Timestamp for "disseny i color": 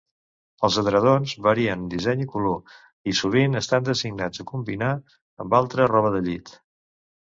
1.91-2.73